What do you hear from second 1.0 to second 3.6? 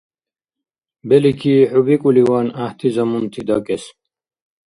Белики, хӀу бикӀуливан, гӀяхӀти замунти